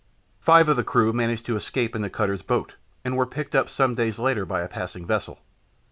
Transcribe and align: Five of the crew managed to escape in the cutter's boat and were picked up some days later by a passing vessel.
Five 0.39 0.67
of 0.67 0.77
the 0.77 0.83
crew 0.83 1.13
managed 1.13 1.45
to 1.45 1.55
escape 1.55 1.95
in 1.95 2.01
the 2.01 2.09
cutter's 2.09 2.41
boat 2.41 2.73
and 3.05 3.15
were 3.15 3.27
picked 3.27 3.53
up 3.53 3.69
some 3.69 3.93
days 3.93 4.17
later 4.17 4.47
by 4.47 4.61
a 4.61 4.67
passing 4.67 5.05
vessel. 5.05 5.41